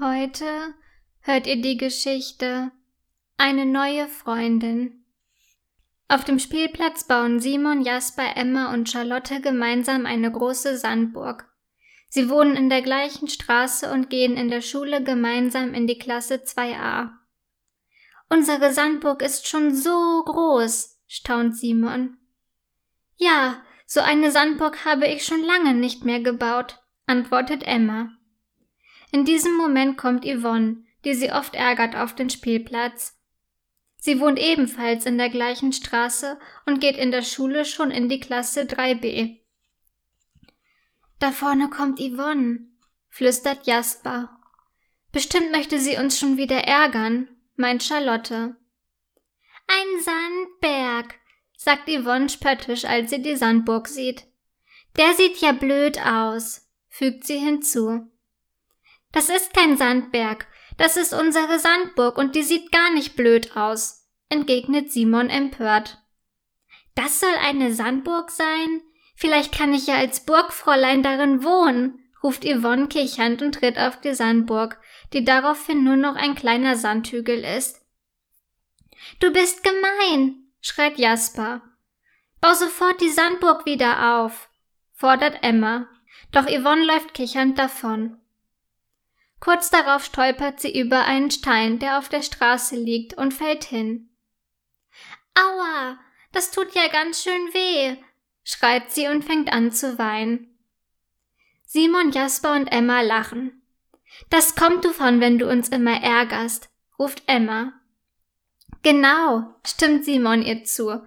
Heute 0.00 0.72
hört 1.20 1.46
ihr 1.46 1.60
die 1.60 1.76
Geschichte 1.76 2.72
Eine 3.36 3.66
neue 3.66 4.08
Freundin. 4.08 5.04
Auf 6.08 6.24
dem 6.24 6.38
Spielplatz 6.38 7.04
bauen 7.04 7.38
Simon, 7.38 7.82
Jasper, 7.82 8.34
Emma 8.34 8.72
und 8.72 8.88
Charlotte 8.88 9.42
gemeinsam 9.42 10.06
eine 10.06 10.32
große 10.32 10.78
Sandburg. 10.78 11.52
Sie 12.08 12.30
wohnen 12.30 12.56
in 12.56 12.70
der 12.70 12.80
gleichen 12.80 13.28
Straße 13.28 13.92
und 13.92 14.08
gehen 14.08 14.38
in 14.38 14.48
der 14.48 14.62
Schule 14.62 15.04
gemeinsam 15.04 15.74
in 15.74 15.86
die 15.86 15.98
Klasse 15.98 16.36
2a. 16.36 17.10
Unsere 18.30 18.72
Sandburg 18.72 19.20
ist 19.20 19.48
schon 19.48 19.74
so 19.74 20.22
groß, 20.24 20.98
staunt 21.08 21.58
Simon. 21.58 22.16
Ja, 23.16 23.62
so 23.84 24.00
eine 24.00 24.30
Sandburg 24.30 24.86
habe 24.86 25.06
ich 25.08 25.26
schon 25.26 25.42
lange 25.42 25.74
nicht 25.74 26.06
mehr 26.06 26.20
gebaut, 26.20 26.78
antwortet 27.06 27.64
Emma. 27.64 28.16
In 29.12 29.24
diesem 29.24 29.56
Moment 29.56 29.96
kommt 29.96 30.24
Yvonne, 30.24 30.84
die 31.04 31.14
sie 31.14 31.32
oft 31.32 31.54
ärgert 31.54 31.96
auf 31.96 32.14
den 32.14 32.30
Spielplatz. 32.30 33.16
Sie 33.96 34.20
wohnt 34.20 34.38
ebenfalls 34.38 35.04
in 35.04 35.18
der 35.18 35.28
gleichen 35.28 35.72
Straße 35.72 36.38
und 36.64 36.80
geht 36.80 36.96
in 36.96 37.10
der 37.10 37.22
Schule 37.22 37.64
schon 37.64 37.90
in 37.90 38.08
die 38.08 38.20
Klasse 38.20 38.62
3b. 38.62 39.40
Da 41.18 41.32
vorne 41.32 41.68
kommt 41.68 42.00
Yvonne, 42.00 42.60
flüstert 43.08 43.66
Jasper. 43.66 44.30
Bestimmt 45.12 45.50
möchte 45.50 45.78
sie 45.78 45.96
uns 45.96 46.18
schon 46.18 46.36
wieder 46.36 46.64
ärgern, 46.64 47.28
meint 47.56 47.82
Charlotte. 47.82 48.56
Ein 49.66 50.02
Sandberg, 50.02 51.14
sagt 51.56 51.90
Yvonne 51.90 52.28
spöttisch, 52.28 52.84
als 52.84 53.10
sie 53.10 53.20
die 53.20 53.36
Sandburg 53.36 53.86
sieht. 53.86 54.24
Der 54.96 55.12
sieht 55.14 55.38
ja 55.38 55.52
blöd 55.52 56.00
aus, 56.04 56.68
fügt 56.88 57.26
sie 57.26 57.38
hinzu. 57.38 58.10
Das 59.12 59.28
ist 59.28 59.54
kein 59.54 59.76
Sandberg, 59.76 60.46
das 60.76 60.96
ist 60.96 61.12
unsere 61.12 61.58
Sandburg 61.58 62.16
und 62.16 62.34
die 62.34 62.42
sieht 62.42 62.72
gar 62.72 62.92
nicht 62.92 63.16
blöd 63.16 63.56
aus, 63.56 64.08
entgegnet 64.28 64.92
Simon 64.92 65.28
empört. 65.28 65.98
Das 66.94 67.20
soll 67.20 67.34
eine 67.42 67.72
Sandburg 67.74 68.30
sein? 68.30 68.82
Vielleicht 69.14 69.52
kann 69.52 69.74
ich 69.74 69.86
ja 69.86 69.96
als 69.96 70.24
Burgfräulein 70.24 71.02
darin 71.02 71.44
wohnen, 71.44 72.10
ruft 72.22 72.44
Yvonne 72.44 72.88
kichernd 72.88 73.42
und 73.42 73.56
tritt 73.56 73.78
auf 73.78 74.00
die 74.00 74.14
Sandburg, 74.14 74.78
die 75.12 75.24
daraufhin 75.24 75.84
nur 75.84 75.96
noch 75.96 76.14
ein 76.14 76.34
kleiner 76.34 76.76
Sandhügel 76.76 77.44
ist. 77.44 77.84
Du 79.18 79.32
bist 79.32 79.64
gemein, 79.64 80.44
schreit 80.60 80.98
Jasper. 80.98 81.62
Bau 82.40 82.54
sofort 82.54 83.00
die 83.00 83.10
Sandburg 83.10 83.66
wieder 83.66 84.20
auf, 84.20 84.48
fordert 84.94 85.42
Emma, 85.42 85.88
doch 86.32 86.46
Yvonne 86.46 86.84
läuft 86.84 87.12
kichernd 87.12 87.58
davon. 87.58 88.19
Kurz 89.40 89.70
darauf 89.70 90.04
stolpert 90.04 90.60
sie 90.60 90.78
über 90.78 91.06
einen 91.06 91.30
Stein, 91.30 91.78
der 91.78 91.98
auf 91.98 92.10
der 92.10 92.22
Straße 92.22 92.76
liegt, 92.76 93.14
und 93.14 93.32
fällt 93.32 93.64
hin. 93.64 94.10
Aua, 95.34 95.98
das 96.32 96.50
tut 96.50 96.74
ja 96.74 96.88
ganz 96.88 97.22
schön 97.22 97.54
weh, 97.54 97.96
schreit 98.44 98.90
sie 98.90 99.08
und 99.08 99.24
fängt 99.24 99.52
an 99.52 99.72
zu 99.72 99.98
weinen. 99.98 100.58
Simon, 101.64 102.12
Jasper 102.12 102.54
und 102.54 102.66
Emma 102.66 103.00
lachen. 103.00 103.62
Das 104.28 104.56
kommt 104.56 104.84
du 104.84 104.92
von, 104.92 105.20
wenn 105.20 105.38
du 105.38 105.48
uns 105.48 105.68
immer 105.68 106.02
ärgerst, 106.02 106.68
ruft 106.98 107.22
Emma. 107.26 107.72
Genau, 108.82 109.54
stimmt 109.64 110.04
Simon 110.04 110.42
ihr 110.42 110.64
zu. 110.64 111.02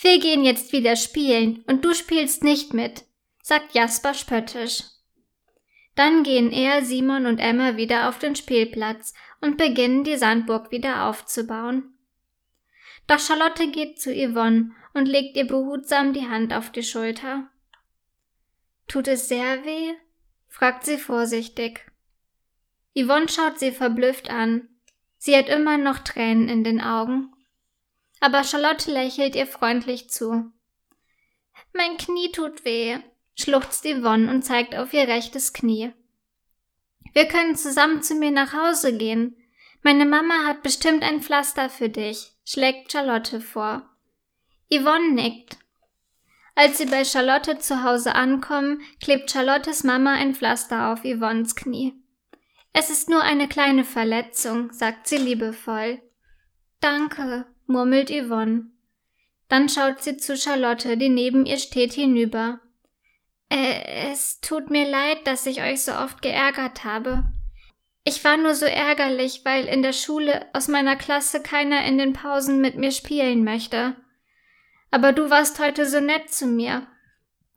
Wir 0.00 0.20
gehen 0.20 0.44
jetzt 0.44 0.72
wieder 0.72 0.94
spielen 0.94 1.64
und 1.66 1.84
du 1.84 1.94
spielst 1.94 2.44
nicht 2.44 2.72
mit, 2.72 3.04
sagt 3.42 3.74
Jasper 3.74 4.14
spöttisch. 4.14 4.84
Dann 5.98 6.22
gehen 6.22 6.52
er, 6.52 6.84
Simon 6.84 7.26
und 7.26 7.40
Emma 7.40 7.76
wieder 7.76 8.08
auf 8.08 8.20
den 8.20 8.36
Spielplatz 8.36 9.14
und 9.40 9.56
beginnen 9.56 10.04
die 10.04 10.16
Sandburg 10.16 10.70
wieder 10.70 11.06
aufzubauen. 11.06 11.92
Doch 13.08 13.18
Charlotte 13.18 13.68
geht 13.72 14.00
zu 14.00 14.14
Yvonne 14.14 14.70
und 14.94 15.06
legt 15.06 15.36
ihr 15.36 15.48
behutsam 15.48 16.12
die 16.12 16.28
Hand 16.28 16.52
auf 16.54 16.70
die 16.70 16.84
Schulter. 16.84 17.50
Tut 18.86 19.08
es 19.08 19.26
sehr 19.26 19.64
weh? 19.64 19.94
fragt 20.46 20.84
sie 20.84 20.98
vorsichtig. 20.98 21.90
Yvonne 22.96 23.28
schaut 23.28 23.58
sie 23.58 23.72
verblüfft 23.72 24.30
an. 24.30 24.68
Sie 25.16 25.36
hat 25.36 25.48
immer 25.48 25.78
noch 25.78 25.98
Tränen 25.98 26.48
in 26.48 26.62
den 26.62 26.80
Augen. 26.80 27.32
Aber 28.20 28.44
Charlotte 28.44 28.88
lächelt 28.88 29.34
ihr 29.34 29.48
freundlich 29.48 30.10
zu. 30.10 30.52
Mein 31.72 31.96
Knie 31.96 32.30
tut 32.30 32.64
weh, 32.64 32.98
schluchzt 33.38 33.84
Yvonne 33.84 34.30
und 34.30 34.42
zeigt 34.42 34.76
auf 34.76 34.92
ihr 34.92 35.06
rechtes 35.08 35.52
Knie. 35.52 35.92
Wir 37.12 37.26
können 37.26 37.56
zusammen 37.56 38.02
zu 38.02 38.14
mir 38.14 38.30
nach 38.30 38.52
Hause 38.52 38.96
gehen. 38.96 39.36
Meine 39.82 40.04
Mama 40.04 40.44
hat 40.46 40.62
bestimmt 40.62 41.02
ein 41.02 41.22
Pflaster 41.22 41.70
für 41.70 41.88
dich, 41.88 42.32
schlägt 42.44 42.92
Charlotte 42.92 43.40
vor. 43.40 43.88
Yvonne 44.70 45.12
nickt. 45.12 45.56
Als 46.54 46.78
sie 46.78 46.86
bei 46.86 47.04
Charlotte 47.04 47.58
zu 47.58 47.84
Hause 47.84 48.14
ankommen, 48.14 48.82
klebt 49.00 49.30
Charlottes 49.30 49.84
Mama 49.84 50.14
ein 50.14 50.34
Pflaster 50.34 50.92
auf 50.92 51.04
Yvonnes 51.04 51.54
Knie. 51.54 51.94
Es 52.72 52.90
ist 52.90 53.08
nur 53.08 53.22
eine 53.22 53.48
kleine 53.48 53.84
Verletzung, 53.84 54.72
sagt 54.72 55.06
sie 55.06 55.16
liebevoll. 55.16 56.02
Danke, 56.80 57.46
murmelt 57.66 58.10
Yvonne. 58.10 58.70
Dann 59.48 59.68
schaut 59.68 60.02
sie 60.02 60.16
zu 60.16 60.36
Charlotte, 60.36 60.96
die 60.96 61.08
neben 61.08 61.46
ihr 61.46 61.58
steht, 61.58 61.92
hinüber. 61.92 62.60
Äh, 63.50 64.10
es 64.10 64.40
tut 64.40 64.70
mir 64.70 64.88
leid, 64.88 65.26
dass 65.26 65.46
ich 65.46 65.62
euch 65.62 65.82
so 65.82 65.92
oft 65.92 66.22
geärgert 66.22 66.84
habe. 66.84 67.24
Ich 68.04 68.24
war 68.24 68.36
nur 68.36 68.54
so 68.54 68.66
ärgerlich, 68.66 69.42
weil 69.44 69.66
in 69.66 69.82
der 69.82 69.92
Schule 69.92 70.46
aus 70.54 70.68
meiner 70.68 70.96
Klasse 70.96 71.42
keiner 71.42 71.84
in 71.84 71.98
den 71.98 72.12
Pausen 72.12 72.60
mit 72.60 72.76
mir 72.76 72.90
spielen 72.90 73.44
möchte. 73.44 73.96
Aber 74.90 75.12
du 75.12 75.28
warst 75.28 75.58
heute 75.58 75.86
so 75.86 76.00
nett 76.00 76.30
zu 76.30 76.46
mir. 76.46 76.86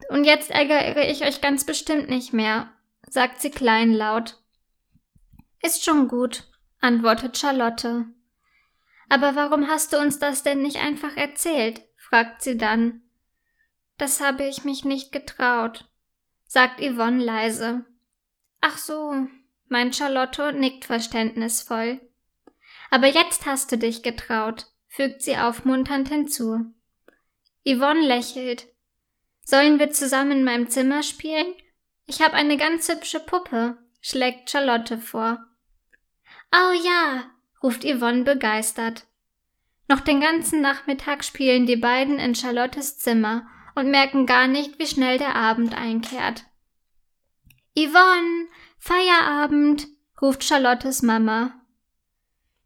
Und 0.09 0.25
jetzt 0.25 0.51
ärgere 0.51 1.09
ich 1.09 1.23
euch 1.23 1.41
ganz 1.41 1.65
bestimmt 1.65 2.09
nicht 2.09 2.33
mehr, 2.33 2.71
sagt 3.07 3.39
sie 3.39 3.51
kleinlaut. 3.51 4.41
Ist 5.61 5.85
schon 5.85 6.07
gut, 6.07 6.49
antwortet 6.79 7.37
Charlotte. 7.37 8.05
Aber 9.09 9.35
warum 9.35 9.67
hast 9.67 9.93
du 9.93 9.99
uns 9.99 10.19
das 10.19 10.43
denn 10.43 10.61
nicht 10.61 10.77
einfach 10.77 11.15
erzählt? 11.15 11.81
fragt 11.97 12.41
sie 12.41 12.57
dann. 12.57 13.03
Das 14.01 14.19
habe 14.19 14.45
ich 14.45 14.63
mich 14.63 14.83
nicht 14.83 15.11
getraut, 15.11 15.87
sagt 16.47 16.81
Yvonne 16.81 17.23
leise. 17.23 17.85
Ach 18.59 18.79
so, 18.79 19.27
meint 19.67 19.95
Charlotte 19.95 20.47
und 20.47 20.59
nickt 20.59 20.85
verständnisvoll. 20.85 22.01
Aber 22.89 23.05
jetzt 23.05 23.45
hast 23.45 23.71
du 23.71 23.77
dich 23.77 24.01
getraut, 24.01 24.65
fügt 24.87 25.21
sie 25.21 25.37
aufmunternd 25.37 26.09
hinzu. 26.09 26.73
Yvonne 27.63 28.01
lächelt. 28.01 28.69
Sollen 29.45 29.77
wir 29.77 29.91
zusammen 29.91 30.31
in 30.31 30.43
meinem 30.45 30.67
Zimmer 30.67 31.03
spielen? 31.03 31.53
Ich 32.07 32.23
habe 32.23 32.33
eine 32.33 32.57
ganz 32.57 32.89
hübsche 32.89 33.19
Puppe, 33.19 33.77
schlägt 34.01 34.49
Charlotte 34.49 34.97
vor. 34.97 35.45
Oh 36.51 36.73
ja, 36.83 37.29
ruft 37.61 37.83
Yvonne 37.83 38.23
begeistert. 38.23 39.05
Noch 39.87 39.99
den 39.99 40.21
ganzen 40.21 40.59
Nachmittag 40.59 41.23
spielen 41.23 41.67
die 41.67 41.75
beiden 41.75 42.17
in 42.17 42.33
Charlottes 42.33 42.97
Zimmer 42.97 43.47
und 43.75 43.89
merken 43.89 44.25
gar 44.25 44.47
nicht, 44.47 44.79
wie 44.79 44.87
schnell 44.87 45.17
der 45.17 45.35
Abend 45.35 45.73
einkehrt. 45.73 46.45
Yvonne, 47.75 48.47
Feierabend, 48.79 49.87
ruft 50.21 50.43
Charlottes 50.43 51.01
Mama. 51.01 51.53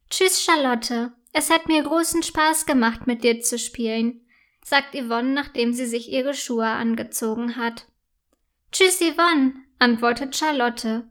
Tschüss, 0.09 0.43
Charlotte. 0.43 1.13
Es 1.31 1.49
hat 1.49 1.67
mir 1.67 1.83
großen 1.83 2.23
Spaß 2.23 2.65
gemacht, 2.65 3.07
mit 3.07 3.23
dir 3.23 3.41
zu 3.41 3.59
spielen, 3.59 4.25
sagt 4.63 4.95
Yvonne, 4.95 5.33
nachdem 5.33 5.73
sie 5.73 5.85
sich 5.85 6.11
ihre 6.11 6.33
Schuhe 6.33 6.65
angezogen 6.65 7.55
hat. 7.55 7.85
Tschüss, 8.71 8.99
Yvonne, 8.99 9.53
antwortet 9.77 10.35
Charlotte. 10.35 11.09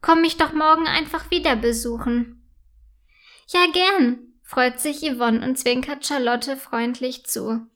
Komm 0.00 0.22
mich 0.22 0.36
doch 0.36 0.52
morgen 0.52 0.86
einfach 0.86 1.30
wieder 1.30 1.54
besuchen. 1.54 2.48
Ja, 3.48 3.66
gern, 3.72 4.32
freut 4.42 4.80
sich 4.80 5.02
Yvonne 5.02 5.46
und 5.46 5.58
zwinkert 5.58 6.06
Charlotte 6.06 6.56
freundlich 6.56 7.24
zu. 7.26 7.68